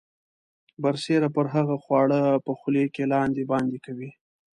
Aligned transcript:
برسیره 0.81 1.29
پر 1.35 1.45
هغه 1.55 1.75
خواړه 1.83 2.21
په 2.45 2.51
خولې 2.59 2.85
کې 2.93 3.03
لاندې 3.13 3.43
باندې 3.51 3.77
کوي. 3.85 4.09